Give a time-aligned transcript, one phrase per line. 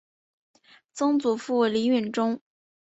[0.93, 2.41] 曾祖父李允中。